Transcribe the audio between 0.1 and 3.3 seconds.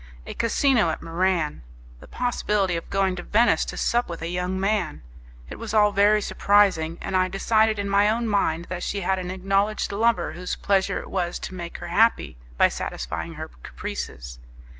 A casino at Muran! the possibility of going to